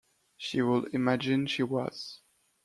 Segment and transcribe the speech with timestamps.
[0.35, 2.21] She would imagine she was.